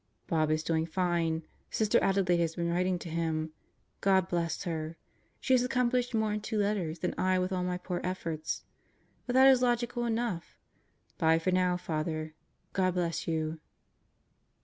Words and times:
Bob 0.31 0.49
is 0.49 0.63
doing 0.63 0.87
fine. 0.87 1.43
Sister 1.69 1.99
Adelaide 2.01 2.39
has 2.39 2.55
been 2.55 2.71
writing 2.71 2.97
to 2.97 3.07
him. 3.07 3.51
God 3.99 4.27
bless 4.27 4.63
her. 4.63 4.97
She 5.39 5.53
has 5.53 5.61
accomplished 5.63 6.15
more 6.15 6.33
in 6.33 6.41
two 6.41 6.57
letters 6.57 6.97
than 6.97 7.13
I 7.19 7.37
with 7.37 7.51
all 7.51 7.63
my 7.63 7.77
poor 7.77 8.01
efforts. 8.03 8.63
But 9.27 9.35
that 9.35 9.45
is 9.47 9.61
logical 9.61 10.01
enoughl 10.01 10.41
Bye 11.19 11.37
for 11.37 11.51
now, 11.51 11.77
Father. 11.77 12.33
God 12.73 12.95
bless 12.95 13.27
you. 13.27 13.59